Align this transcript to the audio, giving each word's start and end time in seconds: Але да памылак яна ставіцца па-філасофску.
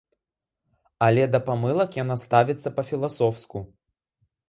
Але 1.09 1.27
да 1.35 1.43
памылак 1.51 2.01
яна 2.03 2.19
ставіцца 2.25 2.75
па-філасофску. 2.81 3.57